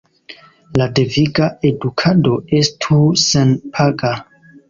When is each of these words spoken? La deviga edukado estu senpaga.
La 0.79 0.85
deviga 0.99 1.49
edukado 1.71 2.33
estu 2.61 2.97
senpaga. 3.27 4.15